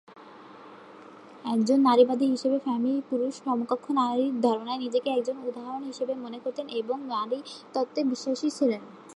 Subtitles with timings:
[1.45, 6.97] একজন নারীবাদী হিসেবে ফ্যানি পুরুষ সমকক্ষ নারী ধারণায় নিজেকে একজন উদাহরণ হিসেবে মনে করতেন এবং
[6.99, 7.39] নতুন নারী
[7.73, 8.81] তত্ত্বে বিশ্বাসী ছিলেন।